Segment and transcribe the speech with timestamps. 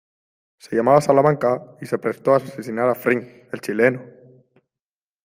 [0.57, 4.01] Se llamaba Salamanca y se prestó a asesinar a Fring, el chileno.